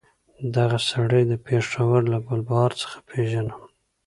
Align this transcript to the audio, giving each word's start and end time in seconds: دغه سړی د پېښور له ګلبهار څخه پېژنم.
دغه 0.55 0.77
سړی 0.89 1.23
د 1.27 1.33
پېښور 1.45 1.99
له 2.11 2.17
ګلبهار 2.27 2.71
څخه 2.81 2.97
پېژنم. 3.07 3.61